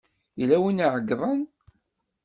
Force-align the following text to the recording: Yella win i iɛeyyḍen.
Yella 0.39 0.57
win 0.61 0.81
i 0.83 0.83
iɛeyyḍen. 0.87 1.41